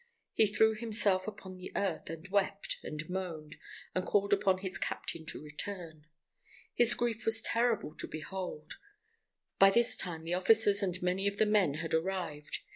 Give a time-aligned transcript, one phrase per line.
[0.33, 3.57] He threw himself upon the earth, and wept and moaned,
[3.93, 6.07] and called upon his captain to return.
[6.73, 8.79] His grief was terrible to behold.
[9.59, 12.61] By this time the officers and many of the men had arrived.